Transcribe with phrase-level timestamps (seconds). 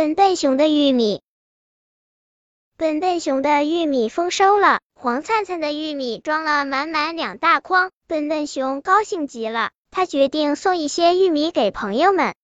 [0.00, 1.20] 笨笨熊的玉米。
[2.78, 7.90] 笨笨熊的玉米丰收了，黄灿灿的玉米装了满满两大筐。
[8.08, 12.34] 笨笨熊高兴极了，他决定送一些玉米给朋友们。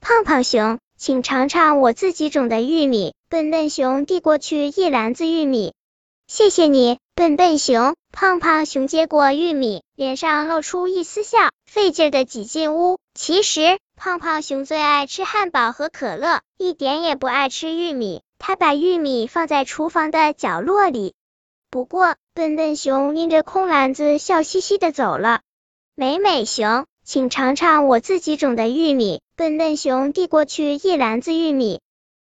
[0.00, 3.12] 胖胖熊，请尝尝我自己种的玉米。
[3.28, 5.74] 笨笨熊递过去一篮子玉米，
[6.28, 7.96] 谢谢你，笨笨熊。
[8.12, 13.00] 胖胖熊接过玉米，脸上露出一丝笑，费劲的挤进屋。
[13.14, 13.80] 其实。
[14.02, 18.22] 胖胖熊最爱吃汉堡和可乐，一点也不爱吃玉米。
[18.38, 21.12] 他把玉米放在厨房的角落里。
[21.68, 25.42] 不过，笨笨熊拎着空篮子，笑嘻嘻的走了。
[25.94, 29.20] 美美熊，请尝尝我自己种的玉米。
[29.36, 31.82] 笨笨熊递过去一篮子玉米。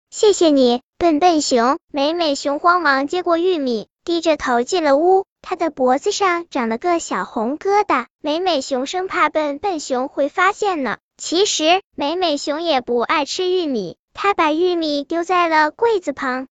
[0.09, 1.79] 谢谢你，笨笨熊。
[1.93, 5.27] 美美熊慌忙接过玉米，低着头进了屋。
[5.43, 8.07] 他的脖子上长了个小红疙瘩。
[8.23, 10.97] 美美熊生怕笨笨熊会发现呢。
[11.17, 16.47] 其实，美美熊也不爱吃玉米，它把玉米丢在了柜子旁。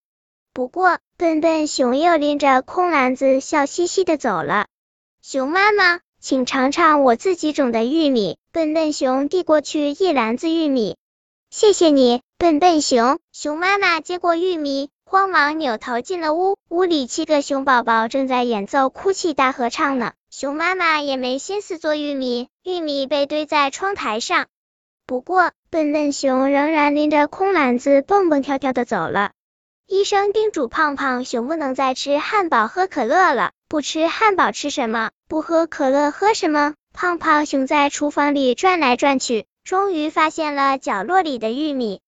[0.53, 4.65] 不过，笨笨熊又拎着空篮子，笑嘻嘻的走了。
[5.21, 8.37] 熊妈妈，请尝尝我自己种的玉米。
[8.51, 10.97] 笨笨熊递过去一篮子玉米。
[11.51, 13.19] 谢谢你，笨笨熊。
[13.31, 16.57] 熊妈妈接过玉米，慌忙扭头进了屋。
[16.69, 20.13] 屋里七个熊宝宝正在演奏哭泣大合唱呢。
[20.31, 24.47] 熊妈妈也没心思做玉米，玉米被堆在窗台上。
[25.07, 29.31] 不过，笨笨熊仍然拎着空篮子蹦蹦跳跳的走了。
[29.87, 35.11] 医生叮嘱胖胖熊不能再吃汉堡喝可乐了，不吃汉堡吃什么？
[35.27, 36.73] 不喝可乐喝什么？
[36.91, 42.01] 胖胖熊在厨房里转来转去，终于发现了角落里的玉米。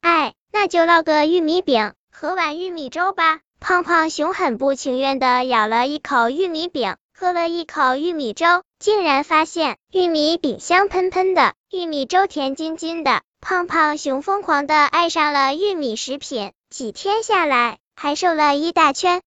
[0.00, 3.38] 哎，那就烙个玉米饼，喝碗玉米粥吧。
[3.60, 11.52] 胖胖熊很不情愿的咬了一口玉米饼，喝了一口玉米粥，竟然发现玉米饼香喷喷的。
[11.70, 19.20] 玉米粥甜津津的，胖胖熊疯狂的爱上了玉米食品，几天下来还瘦了一大圈。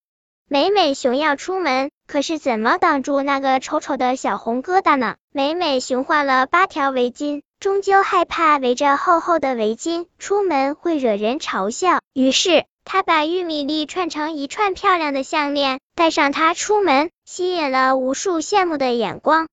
[0.49, 5.17] 美美熊要出门，可是怎么挡住那个丑丑的小红疙瘩呢？
[5.31, 19.47] 美美熊换了八条围巾，终究害怕围着厚厚的围巾出门会惹人嘲笑，于是她把玉米粒串成一串漂亮的项链，带上它出门，吸引了无数羡慕的眼光。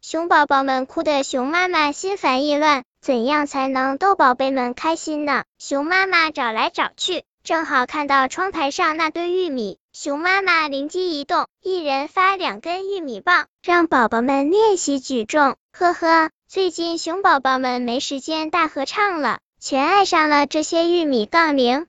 [0.00, 5.44] 熊宝宝们哭得，熊妈妈心烦意乱，怎样才能逗宝贝们开心呢？
[5.58, 15.56] 熊妈妈找来找去，正好看到窗台上那堆玉米，熊妈妈灵机一动，一人发两根玉米棒，让宝宝们练习举重。
[15.72, 21.86] 呵呵，最近熊宝宝们没时间大合唱了，全爱上了这些玉米杠铃。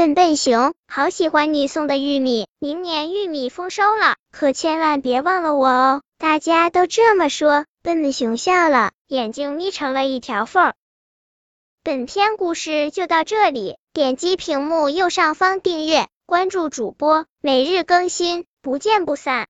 [0.00, 6.00] 笨笨熊，好喜欢你送的玉米，明年玉米丰收了，可千万别忘了我哦。
[6.16, 10.72] 大家都这么说，笨笨熊笑了，眼睛眯成了一条缝。
[11.84, 19.48] 本篇故事就到这里，点击屏幕右上方订阅，关注主播，每日更新，不见不散。